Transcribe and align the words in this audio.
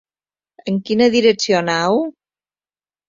En 0.71 0.79
quina 0.89 1.09
direcció 1.17 1.59
aneu? 1.61 2.03